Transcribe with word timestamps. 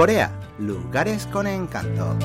Corea, 0.00 0.32
lugares 0.58 1.26
con 1.26 1.46
encanto. 1.46 2.16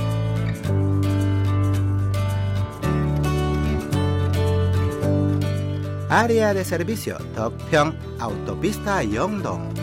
Área 6.07 6.53
de 6.53 6.63
servicio 6.63 7.17
Tokpyeong, 7.35 7.93
autopista 8.21 9.03
Yongdong. 9.03 9.73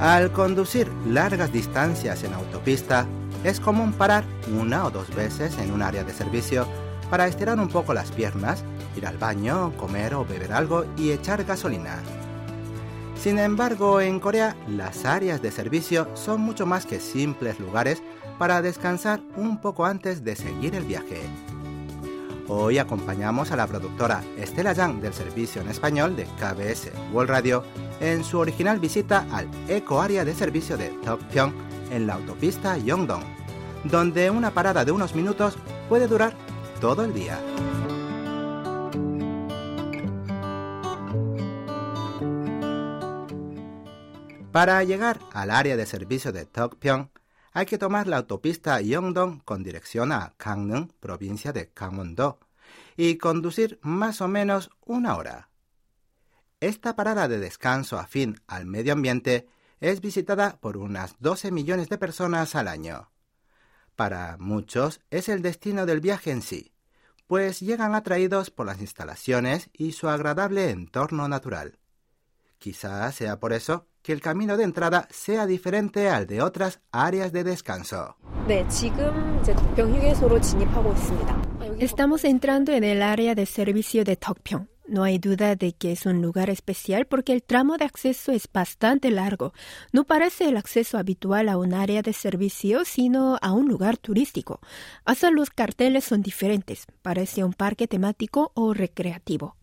Al 0.00 0.32
conducir 0.32 0.90
largas 1.06 1.52
distancias 1.52 2.24
en 2.24 2.34
autopista, 2.34 3.06
es 3.44 3.60
común 3.60 3.92
parar 3.92 4.24
una 4.60 4.84
o 4.84 4.90
dos 4.90 5.14
veces 5.14 5.56
en 5.58 5.70
un 5.70 5.80
área 5.80 6.02
de 6.02 6.12
servicio 6.12 6.66
para 7.08 7.28
estirar 7.28 7.60
un 7.60 7.68
poco 7.68 7.94
las 7.94 8.10
piernas, 8.10 8.64
ir 8.96 9.06
al 9.06 9.16
baño, 9.16 9.76
comer 9.76 10.14
o 10.14 10.24
beber 10.24 10.52
algo 10.52 10.86
y 10.96 11.12
echar 11.12 11.44
gasolina. 11.44 12.02
Sin 13.20 13.40
embargo, 13.40 14.00
en 14.00 14.20
Corea 14.20 14.56
las 14.68 15.04
áreas 15.04 15.42
de 15.42 15.50
servicio 15.50 16.08
son 16.14 16.40
mucho 16.40 16.66
más 16.66 16.86
que 16.86 17.00
simples 17.00 17.58
lugares 17.58 18.00
para 18.38 18.62
descansar 18.62 19.20
un 19.36 19.60
poco 19.60 19.86
antes 19.86 20.22
de 20.22 20.36
seguir 20.36 20.76
el 20.76 20.84
viaje. 20.84 21.20
Hoy 22.46 22.78
acompañamos 22.78 23.50
a 23.50 23.56
la 23.56 23.66
productora 23.66 24.22
Estela 24.38 24.72
Yang 24.72 25.00
del 25.00 25.12
servicio 25.12 25.60
en 25.60 25.68
español 25.68 26.14
de 26.14 26.24
KBS 26.24 26.92
World 27.12 27.30
Radio 27.30 27.64
en 28.00 28.22
su 28.22 28.38
original 28.38 28.78
visita 28.78 29.26
al 29.32 29.48
eco 29.68 30.00
área 30.00 30.24
de 30.24 30.34
servicio 30.34 30.76
de 30.78 30.90
Tokpyeong 31.04 31.52
en 31.90 32.06
la 32.06 32.14
autopista 32.14 32.78
Yongdong, 32.78 33.24
donde 33.84 34.30
una 34.30 34.52
parada 34.52 34.84
de 34.84 34.92
unos 34.92 35.16
minutos 35.16 35.58
puede 35.88 36.06
durar 36.06 36.34
todo 36.80 37.04
el 37.04 37.12
día. 37.12 37.38
Para 44.58 44.82
llegar 44.82 45.20
al 45.34 45.52
área 45.52 45.76
de 45.76 45.86
servicio 45.86 46.32
de 46.32 46.44
Tokpyeong, 46.44 47.12
hay 47.52 47.64
que 47.64 47.78
tomar 47.78 48.08
la 48.08 48.16
autopista 48.16 48.80
Yongdong 48.80 49.38
con 49.44 49.62
dirección 49.62 50.10
a 50.10 50.34
Gangneung, 50.36 50.90
provincia 50.98 51.52
de 51.52 51.70
Gangwon-do, 51.72 52.40
y 52.96 53.18
conducir 53.18 53.78
más 53.82 54.20
o 54.20 54.26
menos 54.26 54.70
una 54.84 55.16
hora. 55.16 55.48
Esta 56.58 56.96
parada 56.96 57.28
de 57.28 57.38
descanso 57.38 58.00
afín 58.00 58.40
al 58.48 58.66
medio 58.66 58.94
ambiente 58.94 59.46
es 59.78 60.00
visitada 60.00 60.58
por 60.60 60.76
unas 60.76 61.14
12 61.20 61.52
millones 61.52 61.88
de 61.88 61.98
personas 61.98 62.56
al 62.56 62.66
año. 62.66 63.12
Para 63.94 64.38
muchos 64.40 65.00
es 65.10 65.28
el 65.28 65.40
destino 65.40 65.86
del 65.86 66.00
viaje 66.00 66.32
en 66.32 66.42
sí, 66.42 66.72
pues 67.28 67.60
llegan 67.60 67.94
atraídos 67.94 68.50
por 68.50 68.66
las 68.66 68.80
instalaciones 68.80 69.70
y 69.72 69.92
su 69.92 70.08
agradable 70.08 70.70
entorno 70.70 71.28
natural. 71.28 71.78
Quizás 72.58 73.14
sea 73.14 73.38
por 73.38 73.52
eso 73.52 73.86
que 74.02 74.12
el 74.12 74.20
camino 74.20 74.56
de 74.56 74.64
entrada 74.64 75.08
sea 75.10 75.46
diferente 75.46 76.08
al 76.08 76.26
de 76.26 76.42
otras 76.42 76.80
áreas 76.92 77.32
de 77.32 77.44
descanso. 77.44 78.16
Estamos 81.78 82.24
entrando 82.24 82.72
en 82.72 82.84
el 82.84 83.02
área 83.02 83.34
de 83.34 83.46
servicio 83.46 84.04
de 84.04 84.16
Tokpyeong. 84.16 84.68
No 84.88 85.04
hay 85.04 85.18
duda 85.18 85.54
de 85.54 85.74
que 85.74 85.92
es 85.92 86.06
un 86.06 86.22
lugar 86.22 86.48
especial 86.48 87.06
porque 87.06 87.34
el 87.34 87.42
tramo 87.42 87.76
de 87.76 87.84
acceso 87.84 88.32
es 88.32 88.48
bastante 88.50 89.10
largo. 89.10 89.52
No 89.92 90.04
parece 90.04 90.48
el 90.48 90.56
acceso 90.56 90.96
habitual 90.96 91.50
a 91.50 91.58
un 91.58 91.74
área 91.74 92.00
de 92.00 92.14
servicio, 92.14 92.86
sino 92.86 93.36
a 93.42 93.52
un 93.52 93.68
lugar 93.68 93.98
turístico. 93.98 94.60
Hasta 95.04 95.30
los 95.30 95.50
carteles 95.50 96.04
son 96.04 96.22
diferentes. 96.22 96.86
Parece 97.02 97.44
un 97.44 97.52
parque 97.52 97.86
temático 97.86 98.50
o 98.54 98.72
recreativo. 98.72 99.56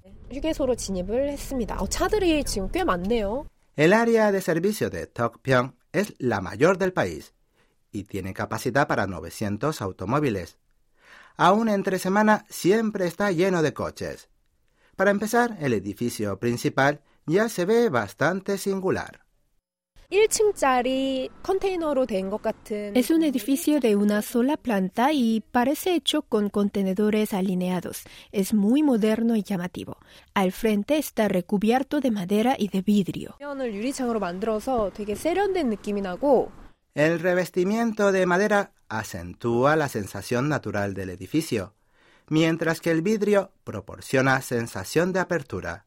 El 3.75 3.91
área 3.91 4.31
de 4.31 4.39
servicio 4.39 4.89
de 4.89 5.05
Tokpyeong 5.05 5.75
es 5.91 6.13
la 6.17 6.39
mayor 6.39 6.77
del 6.77 6.93
país 6.93 7.33
y 7.91 8.05
tiene 8.05 8.33
capacidad 8.33 8.87
para 8.87 9.05
900 9.05 9.81
automóviles. 9.81 10.57
Aún 11.35 11.67
entre 11.67 11.99
semana 11.99 12.45
siempre 12.49 13.05
está 13.05 13.33
lleno 13.33 13.61
de 13.61 13.73
coches. 13.73 14.29
Para 14.95 15.11
empezar, 15.11 15.57
el 15.59 15.73
edificio 15.73 16.39
principal 16.39 17.01
ya 17.25 17.49
se 17.49 17.65
ve 17.65 17.89
bastante 17.89 18.57
singular. 18.57 19.24
Es 22.93 23.09
un 23.09 23.23
edificio 23.23 23.79
de 23.79 23.95
una 23.95 24.21
sola 24.21 24.57
planta 24.57 25.13
y 25.13 25.41
parece 25.51 25.95
hecho 25.95 26.21
con 26.21 26.49
contenedores 26.49 27.33
alineados. 27.33 28.03
Es 28.31 28.53
muy 28.53 28.83
moderno 28.83 29.35
y 29.35 29.43
llamativo. 29.43 29.97
Al 30.33 30.51
frente 30.51 30.97
está 30.97 31.27
recubierto 31.27 32.01
de 32.01 32.11
madera 32.11 32.55
y 32.57 32.67
de 32.67 32.81
vidrio. 32.81 33.35
El 36.93 37.19
revestimiento 37.19 38.11
de 38.11 38.25
madera 38.25 38.71
acentúa 38.87 39.75
la 39.75 39.89
sensación 39.89 40.49
natural 40.49 40.93
del 40.93 41.09
edificio 41.09 41.73
mientras 42.27 42.81
que 42.81 42.91
el 42.91 43.01
vidrio 43.01 43.51
proporciona 43.63 44.41
sensación 44.41 45.13
de 45.13 45.19
apertura. 45.19 45.85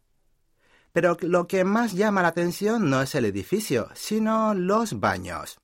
Pero 1.00 1.16
lo 1.20 1.46
que 1.46 1.62
más 1.62 1.92
llama 1.92 2.22
la 2.22 2.28
atención 2.34 2.90
no 2.90 3.00
es 3.00 3.14
el 3.14 3.24
edificio, 3.24 3.88
sino 3.94 4.52
los 4.52 4.98
baños. 4.98 5.56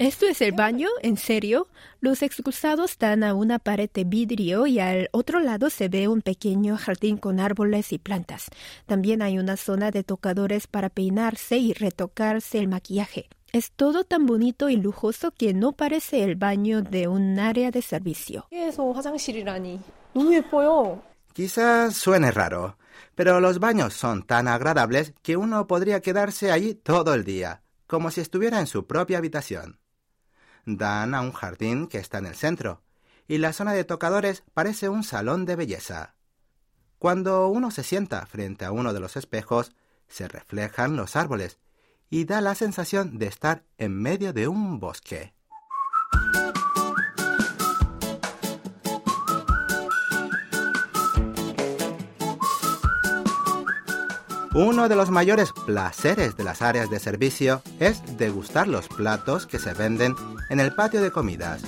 ¿Esto 0.00 0.26
es 0.26 0.40
el 0.40 0.52
baño? 0.52 0.88
¿En 1.02 1.16
serio? 1.16 1.68
Los 2.00 2.22
excusados 2.22 2.98
dan 2.98 3.22
a 3.22 3.34
una 3.34 3.60
pared 3.60 3.90
de 3.94 4.02
vidrio 4.02 4.66
y 4.66 4.80
al 4.80 5.08
otro 5.12 5.38
lado 5.38 5.70
se 5.70 5.88
ve 5.88 6.08
un 6.08 6.20
pequeño 6.20 6.76
jardín 6.78 7.16
con 7.16 7.38
árboles 7.38 7.92
y 7.92 7.98
plantas. 7.98 8.46
También 8.86 9.22
hay 9.22 9.38
una 9.38 9.56
zona 9.56 9.92
de 9.92 10.02
tocadores 10.02 10.66
para 10.66 10.88
peinarse 10.88 11.58
y 11.58 11.74
retocarse 11.74 12.58
el 12.58 12.66
maquillaje. 12.66 13.28
Es 13.52 13.70
todo 13.70 14.04
tan 14.04 14.24
bonito 14.24 14.70
y 14.70 14.76
lujoso 14.76 15.30
que 15.30 15.52
no 15.52 15.72
parece 15.72 16.24
el 16.24 16.36
baño 16.36 16.80
de 16.80 17.06
un 17.06 17.38
área 17.38 17.70
de 17.70 17.82
servicio. 17.82 18.48
Quizás 21.34 21.94
suene 21.94 22.30
raro, 22.30 22.78
pero 23.14 23.40
los 23.40 23.58
baños 23.58 23.92
son 23.92 24.22
tan 24.22 24.48
agradables 24.48 25.12
que 25.20 25.36
uno 25.36 25.66
podría 25.66 26.00
quedarse 26.00 26.50
allí 26.50 26.74
todo 26.74 27.12
el 27.12 27.24
día, 27.24 27.62
como 27.86 28.10
si 28.10 28.22
estuviera 28.22 28.58
en 28.58 28.66
su 28.66 28.86
propia 28.86 29.18
habitación. 29.18 29.78
Dan 30.64 31.14
a 31.14 31.20
un 31.20 31.32
jardín 31.32 31.88
que 31.88 31.98
está 31.98 32.18
en 32.18 32.26
el 32.26 32.34
centro, 32.34 32.80
y 33.28 33.36
la 33.36 33.52
zona 33.52 33.74
de 33.74 33.84
tocadores 33.84 34.44
parece 34.54 34.88
un 34.88 35.04
salón 35.04 35.44
de 35.44 35.56
belleza. 35.56 36.14
Cuando 36.98 37.48
uno 37.48 37.70
se 37.70 37.82
sienta 37.82 38.24
frente 38.24 38.64
a 38.64 38.72
uno 38.72 38.94
de 38.94 39.00
los 39.00 39.18
espejos, 39.18 39.72
se 40.08 40.26
reflejan 40.26 40.96
los 40.96 41.16
árboles 41.16 41.58
y 42.12 42.26
da 42.26 42.42
la 42.42 42.54
sensación 42.54 43.18
de 43.18 43.26
estar 43.26 43.64
en 43.78 43.98
medio 43.98 44.34
de 44.34 44.46
un 44.46 44.78
bosque. 44.78 45.32
Uno 54.54 54.90
de 54.90 54.94
los 54.94 55.08
mayores 55.08 55.52
placeres 55.64 56.36
de 56.36 56.44
las 56.44 56.60
áreas 56.60 56.90
de 56.90 57.00
servicio 57.00 57.62
es 57.80 58.02
degustar 58.18 58.68
los 58.68 58.88
platos 58.88 59.46
que 59.46 59.58
se 59.58 59.72
venden 59.72 60.14
en 60.50 60.60
el 60.60 60.74
patio 60.74 61.00
de 61.00 61.10
comidas. 61.10 61.62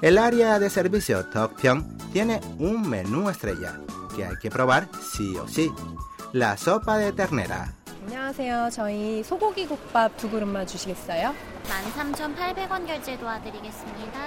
El 0.00 0.18
área 0.18 0.60
de 0.60 0.70
servicio 0.70 1.26
Tokpyeong 1.26 2.12
tiene 2.12 2.40
un 2.60 2.88
menú 2.88 3.28
estrella 3.28 3.80
que 4.14 4.26
hay 4.26 4.36
que 4.36 4.50
probar 4.50 4.88
sí 5.02 5.36
o 5.36 5.48
sí. 5.48 5.72
La 6.32 6.56
sopa 6.56 6.98
de 6.98 7.10
ternera, 7.10 7.74
안녕하세요. 8.03 8.69
저희 8.71 9.23
소고기 9.23 9.65
국밥 9.67 10.17
두 10.17 10.29
그릇만 10.29 10.65
주시겠어요? 10.67 11.33
13,800원 11.63 12.85
결제 12.85 13.17
도와드리겠습니다. 13.17 14.19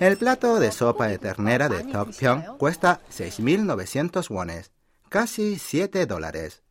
El 0.00 0.16
plato 0.16 0.60
de 0.60 0.70
sopa 0.70 1.08
de 1.08 1.18
ternera 1.18 1.68
de 1.68 1.82
Tokpyeong 1.82 2.56
cuesta 2.58 3.00
6.900 3.10 4.30
wones, 4.30 4.70
casi 5.08 5.58
7 5.58 6.06
dólares. 6.06 6.62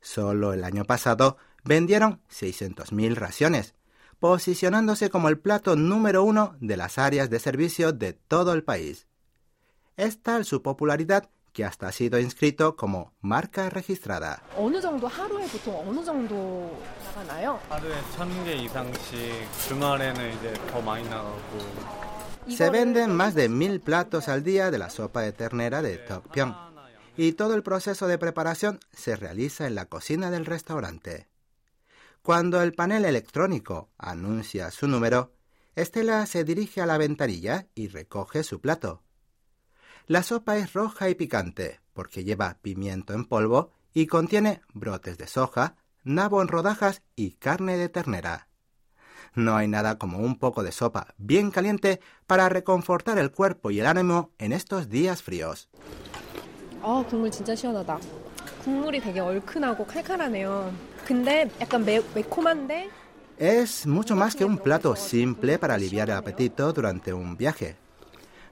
Solo 0.00 0.52
el 0.52 0.64
año 0.64 0.84
pasado 0.84 1.36
vendieron 1.62 2.20
600.000 2.28 3.14
raciones, 3.14 3.74
posicionándose 4.18 5.08
como 5.08 5.28
el 5.28 5.38
plato 5.38 5.76
número 5.76 6.24
uno 6.24 6.56
de 6.60 6.76
las 6.76 6.98
áreas 6.98 7.30
de 7.30 7.38
servicio 7.38 7.92
de 7.92 8.12
todo 8.12 8.54
el 8.54 8.64
país. 8.64 9.06
Es 9.96 10.20
tal 10.20 10.44
su 10.44 10.62
popularidad 10.62 11.30
que 11.57 11.65
hasta 11.65 11.87
ha 11.87 11.91
sido 11.91 12.19
inscrito 12.19 12.75
como 12.75 13.15
marca 13.19 13.71
registrada. 13.71 14.43
Se 22.47 22.69
venden 22.69 23.15
más 23.15 23.33
de 23.33 23.49
mil 23.49 23.81
platos 23.81 24.27
al 24.27 24.43
día 24.43 24.69
de 24.69 24.77
la 24.77 24.91
sopa 24.91 25.21
de 25.21 25.31
ternera 25.31 25.81
de 25.81 25.97
Tokpyeong 25.97 26.55
y 27.17 27.33
todo 27.33 27.55
el 27.55 27.63
proceso 27.63 28.05
de 28.05 28.19
preparación 28.19 28.79
se 28.93 29.15
realiza 29.15 29.65
en 29.65 29.73
la 29.73 29.85
cocina 29.85 30.29
del 30.29 30.45
restaurante. 30.45 31.27
Cuando 32.21 32.61
el 32.61 32.73
panel 32.73 33.03
electrónico 33.03 33.89
anuncia 33.97 34.69
su 34.69 34.87
número, 34.87 35.33
Estela 35.75 36.23
se 36.27 36.43
dirige 36.43 36.81
a 36.81 36.85
la 36.85 36.99
ventanilla 36.99 37.65
y 37.73 37.87
recoge 37.87 38.43
su 38.43 38.61
plato. 38.61 39.01
La 40.06 40.22
sopa 40.22 40.56
es 40.56 40.72
roja 40.72 41.08
y 41.08 41.14
picante 41.14 41.80
porque 41.92 42.24
lleva 42.24 42.58
pimiento 42.62 43.12
en 43.12 43.24
polvo 43.24 43.70
y 43.92 44.06
contiene 44.06 44.62
brotes 44.72 45.18
de 45.18 45.26
soja, 45.26 45.76
nabo 46.04 46.42
en 46.42 46.48
rodajas 46.48 47.02
y 47.14 47.32
carne 47.32 47.76
de 47.76 47.88
ternera. 47.88 48.48
No 49.34 49.56
hay 49.56 49.68
nada 49.68 49.98
como 49.98 50.18
un 50.18 50.38
poco 50.38 50.62
de 50.62 50.72
sopa 50.72 51.14
bien 51.16 51.50
caliente 51.50 52.00
para 52.26 52.48
reconfortar 52.48 53.18
el 53.18 53.30
cuerpo 53.30 53.70
y 53.70 53.80
el 53.80 53.86
ánimo 53.86 54.30
en 54.38 54.52
estos 54.52 54.88
días 54.88 55.22
fríos. 55.22 55.68
아, 56.82 57.04
국물 57.08 57.30
진짜 57.30 57.54
시원하다. 57.54 57.98
국물이 58.64 59.00
되게 59.00 59.20
얼큰하고 59.20 59.86
칼칼하네요. 59.86 60.72
근데 61.06 61.48
약간 61.60 61.84
매, 61.84 62.00
매콤한데 62.14 62.90
Es 63.38 63.86
mucho 63.86 64.14
más 64.14 64.36
que 64.36 64.44
un 64.44 64.58
plato 64.58 64.94
simple 64.94 65.58
para 65.58 65.74
aliviar 65.74 66.10
el 66.10 66.16
apetito 66.16 66.72
durante 66.72 67.12
un 67.12 67.36
viaje. 67.36 67.76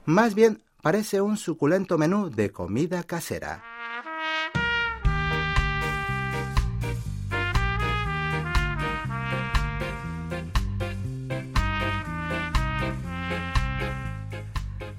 Más 0.05 0.33
bien 0.33 0.63
parece 0.86 1.20
un 1.20 1.36
suculento 1.36 1.98
menú 1.98 2.30
de 2.30 2.52
comida 2.52 3.02
casera. 3.02 3.60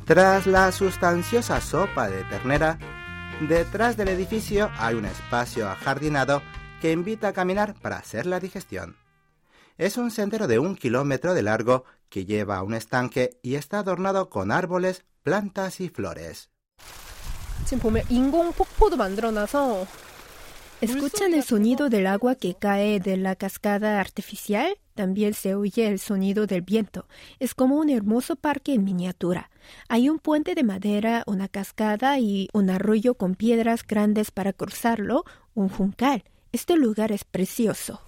Tras 0.04 0.46
la 0.46 0.74
sustanciosa 0.74 1.62
sopa 1.62 2.10
de 2.10 2.26
ternera, 2.26 2.78
detrás 3.48 3.96
del 3.96 4.10
edificio 4.10 4.70
hay 4.80 4.96
un 4.96 5.06
espacio 5.06 5.70
ajardinado 5.70 6.42
que 6.82 6.92
invita 6.92 7.30
a 7.30 7.34
caminar 7.34 7.76
para 7.76 7.96
hacer 7.96 8.26
la 8.26 8.42
digestión. 8.42 8.98
Es 9.78 9.96
un 9.96 10.12
sendero 10.12 10.48
de 10.48 10.60
un 10.60 10.76
kilómetro 10.76 11.34
de 11.34 11.44
largo 11.44 11.86
que 12.10 12.26
lleva 12.26 12.58
a 12.58 12.64
un 12.64 12.74
estanque 12.74 13.40
y 13.42 13.56
está 13.56 13.80
adornado 13.80 14.30
con 14.30 14.52
árboles, 14.52 15.06
plantas 15.28 15.82
y 15.82 15.90
flores. 15.90 16.52
¿Escuchan 20.80 21.34
el 21.34 21.44
sonido 21.44 21.90
del 21.90 22.08
agua 22.08 22.36
que 22.36 22.56
cae 22.56 23.02
de 23.02 23.18
la 23.18 23.36
cascada 23.36 24.00
artificial? 24.00 24.78
También 24.96 25.34
se 25.34 25.54
oye 25.54 25.90
el 25.90 26.00
sonido 26.00 26.48
del 26.48 26.62
viento. 26.62 27.10
Es 27.40 27.54
como 27.54 27.76
un 27.76 27.90
hermoso 27.90 28.38
parque 28.38 28.74
en 28.74 28.86
miniatura. 28.86 29.50
Hay 29.90 30.08
un 30.08 30.20
puente 30.20 30.56
de 30.56 30.64
madera, 30.64 31.24
una 31.28 31.50
cascada 31.50 32.20
y 32.20 32.48
un 32.54 32.70
arroyo 32.70 33.16
con 33.16 33.36
piedras 33.36 33.86
grandes 33.86 34.32
para 34.32 34.54
cruzarlo, 34.54 35.26
un 35.54 35.68
juncal. 35.68 36.24
Este 36.54 36.78
lugar 36.78 37.12
es 37.12 37.26
precioso. 37.26 38.00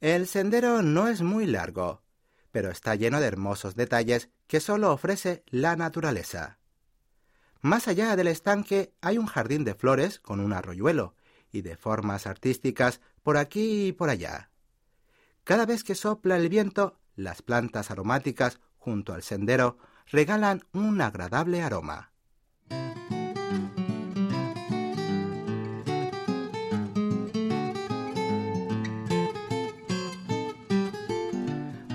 El 0.00 0.28
sendero 0.28 0.80
no 0.82 1.08
es 1.08 1.22
muy 1.22 1.46
largo, 1.46 2.01
pero 2.52 2.70
está 2.70 2.94
lleno 2.94 3.20
de 3.20 3.26
hermosos 3.26 3.74
detalles 3.74 4.28
que 4.46 4.60
solo 4.60 4.92
ofrece 4.92 5.42
la 5.48 5.74
naturaleza. 5.74 6.58
Más 7.60 7.88
allá 7.88 8.14
del 8.14 8.28
estanque 8.28 8.94
hay 9.00 9.18
un 9.18 9.26
jardín 9.26 9.64
de 9.64 9.74
flores 9.74 10.20
con 10.20 10.40
un 10.40 10.52
arroyuelo 10.52 11.14
y 11.50 11.62
de 11.62 11.76
formas 11.76 12.26
artísticas 12.26 13.00
por 13.22 13.36
aquí 13.36 13.88
y 13.88 13.92
por 13.92 14.10
allá. 14.10 14.50
Cada 15.44 15.66
vez 15.66 15.82
que 15.82 15.94
sopla 15.94 16.36
el 16.36 16.48
viento, 16.48 17.00
las 17.16 17.42
plantas 17.42 17.90
aromáticas 17.90 18.60
junto 18.78 19.12
al 19.12 19.22
sendero 19.22 19.78
regalan 20.06 20.62
un 20.72 21.00
agradable 21.00 21.62
aroma. 21.62 22.11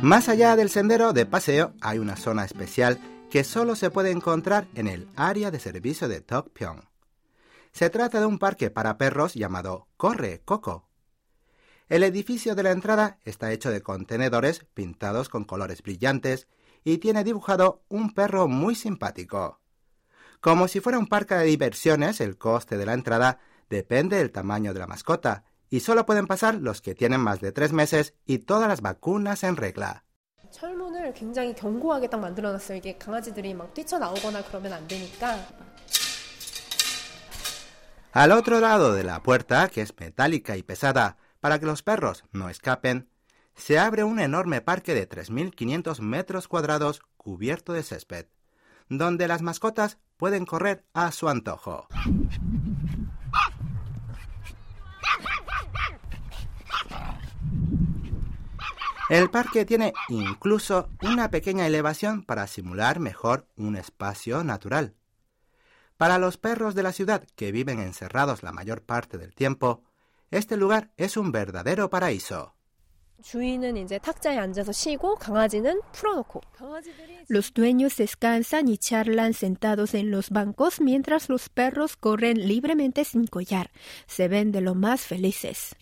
Más 0.02 0.30
allá 0.30 0.56
del 0.56 0.70
sendero 0.70 1.12
de 1.12 1.26
paseo 1.26 1.74
hay 1.82 1.98
una 1.98 2.16
zona 2.18 2.46
especial 2.46 3.00
que 3.32 3.44
solo 3.44 3.76
se 3.76 3.90
puede 3.90 4.12
encontrar 4.12 4.68
en 4.76 4.88
el 4.88 5.08
área 5.16 5.50
de 5.50 5.60
servicio 5.60 6.08
de 6.08 6.22
Tokpyeong. 6.22 6.84
Se 7.72 7.90
trata 7.90 8.20
de 8.20 8.28
un 8.28 8.38
parque 8.38 8.70
para 8.70 9.00
perros 9.00 9.34
llamado 9.34 9.88
Corre 9.98 10.42
Coco. 10.46 10.88
El 11.90 12.04
edificio 12.04 12.54
de 12.54 12.62
la 12.62 12.72
entrada 12.72 13.18
está 13.26 13.52
hecho 13.52 13.72
de 13.72 13.82
contenedores 13.82 14.68
pintados 14.76 15.30
con 15.30 15.46
colores 15.46 15.82
brillantes 15.82 16.48
y 16.84 17.00
tiene 17.00 17.24
dibujado 17.24 17.84
un 17.90 18.14
perro 18.14 18.48
muy 18.48 18.76
simpático. 18.76 19.62
Como 20.42 20.68
si 20.68 20.80
fuera 20.80 21.00
un 21.00 21.08
parque 21.08 21.34
de 21.34 21.46
diversiones, 21.46 22.22
el 22.22 22.38
coste 22.38 22.78
de 22.78 22.86
la 22.86 22.94
entrada 22.94 23.40
depende 23.68 24.18
del 24.18 24.32
tamaño 24.32 24.76
de 24.76 24.80
la 24.80 24.88
mascota 24.88 25.44
y 25.70 25.82
solo 25.82 26.06
pueden 26.06 26.28
pasar 26.28 26.56
los 26.56 26.82
que 26.82 26.96
tienen 26.96 27.22
más 27.22 27.42
de 27.42 27.52
tres 27.52 27.74
meses 27.74 28.14
y 28.26 28.40
todas 28.40 28.68
las 28.68 28.82
vacunas 28.82 29.44
en 29.44 29.56
regla. 29.58 30.04
Al 38.14 38.32
otro 38.32 38.60
lado 38.60 38.94
de 38.94 39.04
la 39.04 39.22
puerta, 39.22 39.68
que 39.68 39.82
es 39.82 39.94
metálica 40.00 40.58
y 40.58 40.64
pesada 40.64 41.18
para 41.40 41.60
que 41.60 41.66
los 41.66 41.84
perros 41.84 42.24
no 42.32 42.50
escapen, 42.50 43.10
se 43.56 43.78
abre 43.80 44.04
un 44.04 44.20
enorme 44.20 44.62
parque 44.62 44.94
de 44.94 45.08
3.500 45.08 46.00
metros 46.00 46.48
cuadrados 46.48 47.02
cubierto 47.18 47.74
de 47.74 47.84
césped, 47.84 48.28
donde 48.90 49.28
las 49.28 49.42
mascotas 49.42 49.98
pueden 50.16 50.46
correr 50.46 50.86
a 50.94 51.12
su 51.12 51.28
antojo. 51.28 51.88
El 59.10 59.30
parque 59.30 59.64
tiene 59.64 59.94
incluso 60.10 60.90
una 61.02 61.32
pequeña 61.32 61.66
elevación 61.66 62.24
para 62.24 62.46
simular 62.46 63.00
mejor 63.00 63.48
un 63.56 63.78
espacio 63.78 64.44
natural. 64.44 64.96
Para 65.96 66.18
los 66.18 66.38
perros 66.38 66.76
de 66.76 66.84
la 66.84 66.92
ciudad 66.92 67.26
que 67.38 67.54
viven 67.54 67.80
encerrados 67.80 68.44
la 68.44 68.52
mayor 68.52 68.82
parte 68.84 69.18
del 69.18 69.34
tiempo, 69.34 69.82
este 70.30 70.58
lugar 70.58 70.92
es 70.98 71.16
un 71.16 71.32
verdadero 71.32 71.90
paraíso. 71.90 72.57
Los 77.28 77.54
dueños 77.54 77.98
descansan 77.98 78.68
y 78.68 78.78
charlan 78.78 79.34
sentados 79.34 79.94
en 79.96 80.12
los 80.12 80.30
bancos 80.30 80.80
mientras 80.80 81.28
los 81.28 81.50
perros 81.50 81.98
corren 81.98 82.48
libremente 82.48 83.04
sin 83.04 83.26
collar. 83.26 83.72
Se 84.06 84.28
ven 84.28 84.52
de 84.52 84.62
lo 84.62 84.76
más 84.76 85.02
felices. 85.02 85.76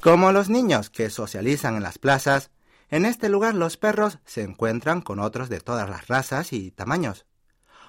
Como 0.00 0.32
los 0.32 0.48
niños 0.48 0.90
que 0.90 1.10
socializan 1.10 1.76
en 1.76 1.82
las 1.82 1.98
plazas, 1.98 2.50
en 2.88 3.04
este 3.04 3.28
lugar 3.28 3.54
los 3.54 3.76
perros 3.76 4.18
se 4.24 4.42
encuentran 4.42 5.02
con 5.02 5.18
otros 5.18 5.48
de 5.48 5.60
todas 5.60 5.90
las 5.90 6.06
razas 6.06 6.52
y 6.52 6.70
tamaños, 6.70 7.26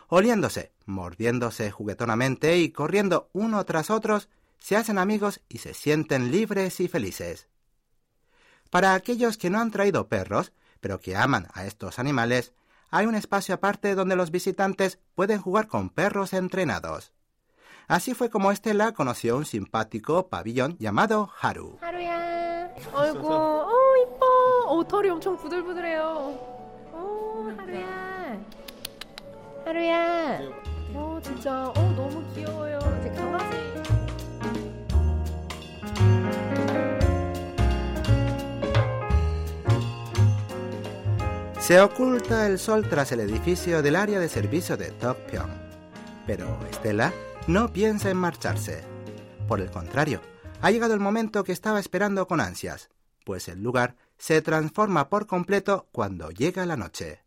oliéndose, 0.08 0.74
mordiéndose 0.86 1.70
juguetonamente 1.72 2.58
y 2.58 2.72
corriendo 2.72 3.30
uno 3.32 3.64
tras 3.64 3.92
otros 3.92 4.28
se 4.60 4.76
hacen 4.76 4.98
amigos 4.98 5.42
y 5.50 5.60
se 5.60 5.74
sienten 5.74 6.32
libres 6.32 6.80
y 6.80 6.88
felices. 6.88 7.48
Para 8.70 8.94
aquellos 8.94 9.38
que 9.38 9.50
no 9.50 9.60
han 9.60 9.72
traído 9.72 10.08
perros, 10.08 10.52
pero 10.80 11.00
que 11.00 11.16
aman 11.16 11.48
a 11.54 11.66
estos 11.66 12.00
animales, 12.00 12.54
hay 12.92 13.06
un 13.06 13.16
espacio 13.16 13.56
aparte 13.56 13.96
donde 13.96 14.16
los 14.16 14.32
visitantes 14.32 15.00
pueden 15.16 15.42
jugar 15.42 15.68
con 15.68 15.90
perros 15.90 16.34
entrenados. 16.34 17.12
Así 17.88 18.14
fue 18.14 18.30
como 18.30 18.52
Estela 18.52 18.94
conoció 18.94 19.38
un 19.38 19.46
simpático 19.46 20.28
pabellón 20.28 20.78
llamado 20.78 21.32
Haru. 21.42 21.80
Se 41.70 41.80
oculta 41.80 42.48
el 42.48 42.58
sol 42.58 42.90
tras 42.90 43.12
el 43.12 43.20
edificio 43.20 43.84
del 43.84 43.96
área 43.96 44.20
de 44.20 44.28
servicio 44.28 44.76
de 44.76 44.90
Tokpyeong. 44.90 45.52
Pero 46.26 46.58
Estela 46.68 47.14
no 47.46 47.72
piensa 47.72 48.10
en 48.10 48.18
marcharse. 48.18 48.84
Por 49.48 49.62
el 49.62 49.70
contrario, 49.70 50.20
ha 50.62 50.72
llegado 50.72 50.96
el 50.96 51.00
momento 51.00 51.44
que 51.44 51.52
estaba 51.52 51.80
esperando 51.80 52.28
con 52.28 52.42
ansias, 52.42 52.90
pues 53.24 53.48
el 53.50 53.62
lugar 53.62 53.98
se 54.18 54.42
transforma 54.42 55.10
por 55.10 55.28
completo 55.28 55.88
cuando 55.92 56.32
llega 56.32 56.66
la 56.66 56.76
noche. 56.76 57.24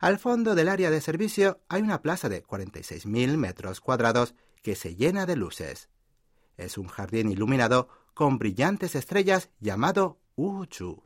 Al 0.00 0.18
fondo 0.18 0.56
del 0.56 0.68
área 0.68 0.90
de 0.90 1.00
servicio 1.00 1.60
hay 1.68 1.82
una 1.82 2.02
plaza 2.02 2.28
de 2.28 2.42
46.000 2.42 3.36
metros 3.36 3.80
cuadrados 3.80 4.34
que 4.60 4.74
se 4.74 4.96
llena 4.96 5.24
de 5.24 5.36
luces. 5.36 5.88
Es 6.56 6.76
un 6.78 6.88
jardín 6.88 7.30
iluminado 7.30 7.90
con 8.12 8.38
brillantes 8.38 8.96
estrellas 8.96 9.50
llamado 9.60 10.18
Uchu. 10.34 11.04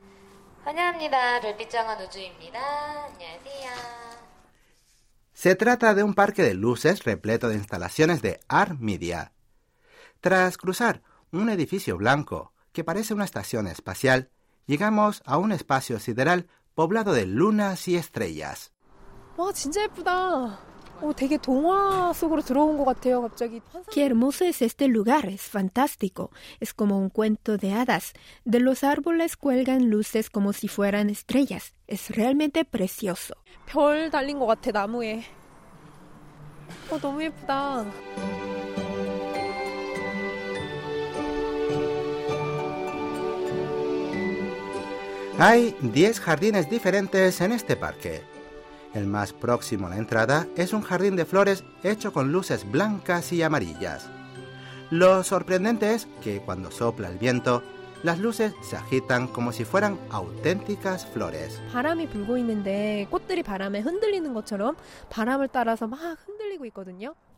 Se 5.33 5.55
trata 5.55 5.95
de 5.95 6.03
un 6.03 6.15
parque 6.15 6.43
de 6.43 6.55
luces 6.55 7.05
repleto 7.05 7.49
de 7.49 7.55
instalaciones 7.55 8.21
de 8.21 8.41
Art 8.47 8.79
Media. 8.79 9.33
Tras 10.21 10.59
cruzar 10.59 11.03
un 11.33 11.49
edificio 11.49 11.97
blanco 11.97 12.53
que 12.73 12.85
parece 12.85 13.15
una 13.15 13.25
estación 13.25 13.67
espacial, 13.67 14.31
llegamos 14.67 15.23
a 15.25 15.39
un 15.39 15.53
espacio 15.53 15.99
sideral 15.99 16.47
poblado 16.75 17.13
de 17.15 17.25
lunas 17.27 17.89
y 17.89 17.97
estrellas. 17.97 18.73
Qué 23.93 24.05
hermoso 24.05 24.45
es 24.45 24.63
este 24.63 24.89
lugar, 24.89 25.27
es 25.27 25.43
fantástico. 25.43 26.31
Es 26.61 26.75
como 26.75 26.99
un 26.99 27.09
cuento 27.09 27.57
de 27.57 27.73
hadas. 27.73 28.13
De 28.45 28.61
los 28.61 28.85
árboles 28.85 29.37
cuelgan 29.37 29.91
luces 29.91 30.31
como 30.31 30.53
si 30.53 30.69
fueran 30.69 31.11
estrellas. 31.11 31.75
Es 31.87 32.11
realmente 32.11 32.65
precioso. 32.65 33.35
Hay 45.39 45.75
10 45.81 46.21
jardines 46.21 46.69
diferentes 46.69 47.41
en 47.41 47.53
este 47.53 47.75
parque. 47.75 48.30
El 48.95 49.07
más 49.07 49.33
próximo 49.33 49.87
a 49.87 49.91
la 49.91 49.99
entrada 49.99 50.49
es 50.57 50.73
un 50.73 50.83
jardín 50.83 51.17
de 51.17 51.25
flores 51.25 51.65
hecho 51.85 52.13
con 52.13 52.33
luces 52.33 52.69
blancas 52.71 53.33
y 53.33 53.43
amarillas. 53.43 54.09
Lo 54.91 55.23
sorprendente 55.23 55.95
es 55.95 56.09
que 56.23 56.41
cuando 56.41 56.73
sopla 56.73 57.09
el 57.09 57.19
viento, 57.19 57.63
las 58.03 58.19
luces 58.19 58.55
se 58.63 58.77
agitan 58.77 59.29
como 59.29 59.53
si 59.53 59.65
fueran 59.65 59.99
auténticas 60.11 61.07
flores. 61.07 61.61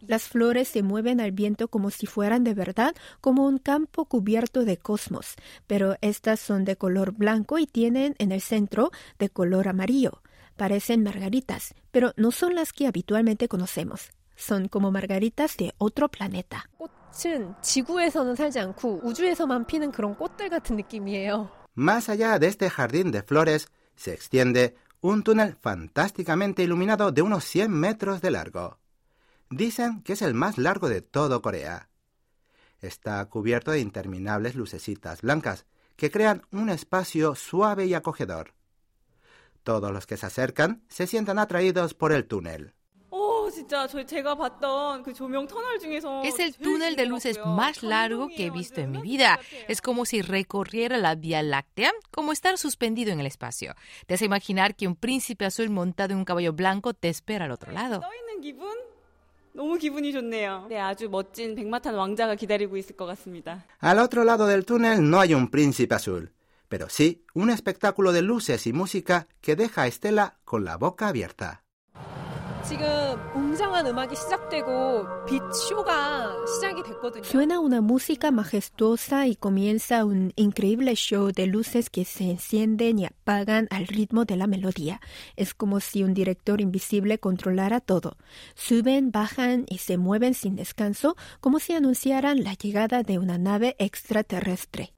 Las 0.01 0.23
flores 0.23 0.69
se 0.69 0.83
mueven 0.83 1.21
al 1.21 1.33
viento 1.33 1.69
como 1.69 1.91
si 1.91 2.07
fueran 2.07 2.45
de 2.45 2.55
verdad, 2.55 2.95
como 3.21 3.47
un 3.47 3.59
campo 3.59 4.05
cubierto 4.05 4.65
de 4.65 4.79
cosmos, 4.79 5.35
pero 5.67 5.97
estas 6.01 6.41
son 6.41 6.65
de 6.65 6.77
color 6.77 7.13
blanco 7.13 7.59
y 7.59 7.67
tienen 7.67 8.15
en 8.19 8.33
el 8.33 8.41
centro 8.41 8.91
de 9.19 9.29
color 9.29 9.69
amarillo. 9.69 10.23
Parecen 10.57 11.03
margaritas, 11.03 11.75
pero 11.91 12.13
no 12.17 12.31
son 12.31 12.55
las 12.55 12.73
que 12.73 12.87
habitualmente 12.87 13.49
conocemos. 13.49 14.11
Son 14.37 14.69
como 14.69 14.91
margaritas 14.91 15.57
de 15.57 15.75
otro 15.79 16.09
planeta. 16.09 16.69
Más 21.75 22.09
allá 22.09 22.39
de 22.39 22.49
este 22.49 22.71
jardín 22.71 23.11
de 23.11 23.23
flores 23.23 23.69
se 23.97 24.13
extiende 24.13 24.77
un 25.01 25.23
túnel 25.23 25.57
fantásticamente 25.61 26.63
iluminado 26.63 27.13
de 27.13 27.23
unos 27.23 27.45
100 27.45 27.71
metros 27.71 28.21
de 28.21 28.31
largo. 28.31 28.79
Dicen 29.51 30.03
que 30.03 30.15
es 30.15 30.23
el 30.23 30.33
más 30.33 30.59
largo 30.59 30.89
de 30.89 31.03
todo 31.03 31.43
Corea. 31.43 31.89
Está 32.81 33.25
cubierto 33.27 33.71
de 33.71 33.81
interminables 33.81 34.55
lucecitas 34.55 35.23
blancas 35.23 35.67
que 35.97 36.11
crean 36.11 36.43
un 36.51 36.69
espacio 36.69 37.35
suave 37.35 37.87
y 37.87 37.95
acogedor. 37.95 38.55
Todos 39.63 39.93
los 39.93 40.07
que 40.07 40.17
se 40.17 40.27
acercan 40.27 40.83
se 40.89 41.07
sientan 41.07 41.39
atraídos 41.39 41.95
por 41.95 42.13
el 42.13 42.27
túnel. 42.27 42.75
Es 46.25 46.39
el 46.39 46.55
túnel 46.57 46.97
de 46.97 47.07
luces 47.07 47.39
más 47.45 47.83
largo 47.83 48.29
que 48.29 48.47
he 48.47 48.51
visto 48.51 48.81
en 48.81 48.91
mi 48.91 49.03
vida. 49.03 49.39
Es 49.69 49.81
como 49.81 50.05
si 50.05 50.23
recorriera 50.23 50.97
la 50.97 51.15
Vía 51.15 51.43
Láctea, 51.43 51.93
como 52.11 52.33
estar 52.33 52.57
suspendido 52.59 53.13
en 53.13 53.21
el 53.21 53.27
espacio. 53.27 53.75
Te 54.07 54.15
hace 54.15 54.25
imaginar 54.25 54.75
que 54.75 54.89
un 54.89 54.97
príncipe 54.97 55.45
azul 55.45 55.71
montado 55.71 56.13
en 56.13 56.19
un 56.19 56.25
caballo 56.25 56.53
blanco 56.53 56.95
te 56.95 57.09
espera 57.09 57.45
al 57.45 57.53
otro 57.53 57.73
lado. 57.73 58.03
Al 63.81 63.99
otro 63.99 64.25
lado 64.25 64.47
del 64.47 64.65
túnel 64.65 65.11
no 65.11 65.21
hay 65.21 65.35
un 65.35 65.51
príncipe 65.51 65.95
azul, 65.95 66.33
pero 66.73 66.89
sí 66.89 67.23
un 67.35 67.51
espectáculo 67.51 68.13
de 68.13 68.23
luces 68.23 68.67
y 68.67 68.73
música 68.73 69.29
que 69.43 69.57
deja 69.57 69.83
a 69.83 69.87
Estela 69.89 70.39
con 70.43 70.65
la 70.65 70.79
boca 70.79 71.09
abierta. 71.09 71.65
Suena 77.25 77.61
una 77.61 77.81
música 77.83 78.31
majestuosa 78.31 79.27
y 79.27 79.37
comienza 79.37 80.07
un 80.07 80.33
increíble 80.35 80.95
show 80.95 81.31
de 81.31 81.47
luces 81.47 81.91
que 81.91 82.07
se 82.07 82.31
encienden 82.31 83.01
y 83.01 83.05
apagan 83.05 83.69
al 83.71 83.87
ritmo 83.87 84.25
de 84.25 84.37
la 84.37 84.47
melodía. 84.47 85.03
Es 85.37 85.53
como 85.53 85.79
si 85.79 86.05
un 86.05 86.15
director 86.15 86.63
invisible 86.63 87.19
controlara 87.19 87.81
todo. 87.81 88.17
Suben, 88.55 89.11
bajan 89.13 89.67
y 89.69 89.77
se 89.77 89.99
mueven 89.99 90.33
sin 90.33 90.57
descanso 90.57 91.17
como 91.41 91.59
si 91.59 91.75
anunciaran 91.75 92.43
la 92.43 92.55
llegada 92.55 93.03
de 93.03 93.19
una 93.19 93.37
nave 93.37 93.77
extraterrestre. 93.79 94.95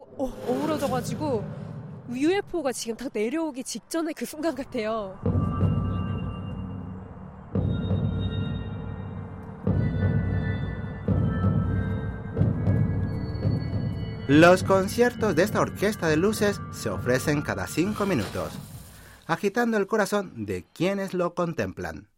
UFO가 2.10 2.72
지금 2.72 2.98
딱 2.98 3.10
내려오기 3.14 3.64
직전의 3.64 4.14
그 4.16 4.26
순간 4.26 4.56
같아요. 4.56 5.20
Los 14.28 14.64
conciertos 14.64 15.36
de 15.36 15.42
esta 15.42 15.60
orquesta 15.60 16.08
de 16.08 16.16
luces 16.16 16.62
se 16.72 16.90
ofrecen 16.92 17.42
cada 17.42 17.66
cinco 17.66 18.06
minutos, 18.06 18.54
agitando 19.26 19.78
el 19.78 19.88
corazón 19.88 20.46
de 20.46 20.66
quienes 20.72 21.16
lo 21.16 21.34
contemplan. 21.34 22.10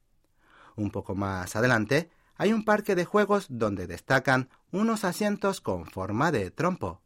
Un 0.76 0.92
poco 0.92 1.16
más 1.16 1.56
adelante 1.56 2.10
hay 2.36 2.52
un 2.52 2.66
parque 2.66 2.96
de 2.96 3.06
juegos 3.06 3.46
donde 3.50 3.88
destacan 3.88 4.50
unos 4.72 5.06
asientos 5.06 5.62
con 5.62 5.86
forma 5.86 6.34
de 6.34 6.52
trompo. 6.52 7.00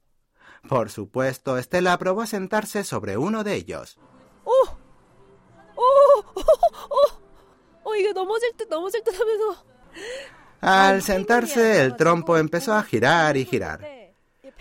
Por 0.68 0.90
supuesto, 0.90 1.58
Estela 1.58 1.94
aprobó 1.94 2.26
sentarse 2.26 2.84
sobre 2.84 3.16
uno 3.16 3.44
de 3.44 3.54
ellos. 3.54 3.98
¡Oh! 4.44 4.76
¡Oh! 5.74 6.24
¡Oh! 6.34 6.44
¡Oh! 6.90 7.20
Al 10.60 11.02
sentarse, 11.02 11.82
el 11.82 11.96
trompo 11.96 12.36
empezó 12.36 12.74
a 12.74 12.82
girar 12.82 13.36
y 13.36 13.44
girar. 13.44 13.86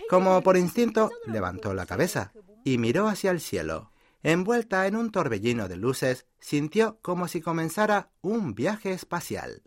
Como 0.09 0.41
por 0.41 0.57
instinto, 0.57 1.11
levantó 1.25 1.73
la 1.73 1.85
cabeza 1.85 2.31
y 2.63 2.77
miró 2.77 3.07
hacia 3.07 3.31
el 3.31 3.41
cielo. 3.41 3.91
Envuelta 4.23 4.87
en 4.87 4.95
un 4.95 5.11
torbellino 5.11 5.67
de 5.67 5.77
luces, 5.77 6.25
sintió 6.39 6.99
como 7.01 7.27
si 7.27 7.41
comenzara 7.41 8.09
un 8.21 8.55
viaje 8.55 8.91
espacial. 8.91 9.61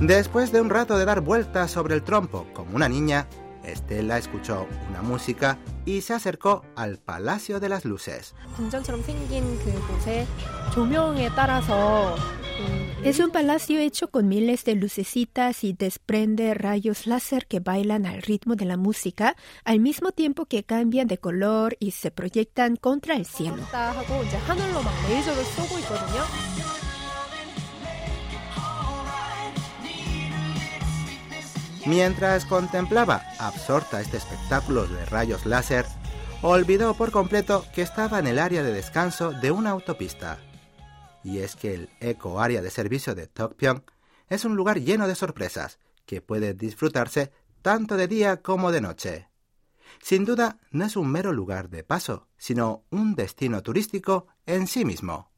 Después 0.00 0.52
de 0.52 0.60
un 0.60 0.70
rato 0.70 0.96
de 0.96 1.04
dar 1.04 1.22
vueltas 1.22 1.72
sobre 1.72 1.96
el 1.96 2.04
trompo 2.04 2.46
como 2.54 2.76
una 2.76 2.88
niña, 2.88 3.26
Estela 3.64 4.16
escuchó 4.16 4.68
una 4.88 5.02
música 5.02 5.58
y 5.84 6.02
se 6.02 6.14
acercó 6.14 6.62
al 6.76 6.98
Palacio 6.98 7.58
de 7.58 7.68
las 7.68 7.84
Luces. 7.84 8.36
Es 13.02 13.18
un 13.18 13.30
palacio 13.30 13.78
hecho 13.80 14.08
con 14.10 14.28
miles 14.28 14.64
de 14.64 14.74
lucecitas 14.74 15.64
y 15.64 15.72
desprende 15.72 16.54
rayos 16.54 17.06
láser 17.06 17.46
que 17.46 17.60
bailan 17.60 18.06
al 18.06 18.22
ritmo 18.22 18.54
de 18.54 18.64
la 18.64 18.76
música, 18.76 19.36
al 19.64 19.80
mismo 19.80 20.12
tiempo 20.12 20.46
que 20.46 20.64
cambian 20.64 21.08
de 21.08 21.18
color 21.18 21.76
y 21.80 21.92
se 21.92 22.10
proyectan 22.10 22.76
contra 22.76 23.14
el 23.14 23.26
cielo. 23.26 23.62
Mientras 31.88 32.44
contemplaba 32.44 33.22
absorta 33.38 34.02
este 34.02 34.18
espectáculo 34.18 34.86
de 34.86 35.06
rayos 35.06 35.46
láser, 35.46 35.86
olvidó 36.42 36.92
por 36.92 37.10
completo 37.10 37.64
que 37.74 37.80
estaba 37.80 38.18
en 38.18 38.26
el 38.26 38.38
área 38.38 38.62
de 38.62 38.74
descanso 38.74 39.32
de 39.32 39.50
una 39.52 39.70
autopista. 39.70 40.38
Y 41.24 41.38
es 41.38 41.56
que 41.56 41.72
el 41.72 41.88
eco 42.00 42.42
área 42.42 42.60
de 42.60 42.68
servicio 42.68 43.14
de 43.14 43.26
Tokpyeong 43.26 43.84
es 44.28 44.44
un 44.44 44.54
lugar 44.54 44.80
lleno 44.80 45.08
de 45.08 45.14
sorpresas 45.14 45.78
que 46.04 46.20
puede 46.20 46.52
disfrutarse 46.52 47.32
tanto 47.62 47.96
de 47.96 48.06
día 48.06 48.42
como 48.42 48.70
de 48.70 48.82
noche. 48.82 49.28
Sin 50.02 50.26
duda, 50.26 50.58
no 50.70 50.84
es 50.84 50.94
un 50.94 51.10
mero 51.10 51.32
lugar 51.32 51.70
de 51.70 51.84
paso, 51.84 52.28
sino 52.36 52.84
un 52.90 53.14
destino 53.14 53.62
turístico 53.62 54.26
en 54.44 54.66
sí 54.66 54.84
mismo. 54.84 55.30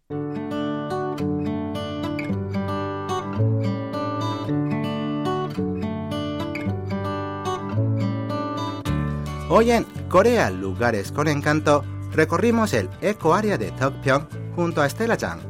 Hoy 9.53 9.73
en 9.73 9.85
Corea, 10.09 10.49
lugares 10.49 11.11
con 11.11 11.27
encanto, 11.27 11.85
recorrimos 12.13 12.73
el 12.73 12.89
eco 13.01 13.35
área 13.35 13.59
de 13.59 13.73
Tokpyeong 13.73 14.29
junto 14.55 14.81
a 14.81 14.89
Stella 14.89 15.17
Chang. 15.17 15.41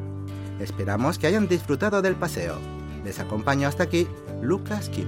Esperamos 0.59 1.19
que 1.19 1.27
hayan 1.27 1.47
disfrutado 1.47 2.01
del 2.01 2.15
paseo. 2.17 2.57
Les 3.05 3.21
acompaño 3.21 3.69
hasta 3.69 3.83
aquí 3.83 4.09
Lucas 4.41 4.89
Kim. 4.89 5.07